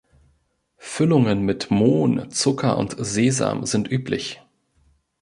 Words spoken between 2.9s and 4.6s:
Sesam sind üblich.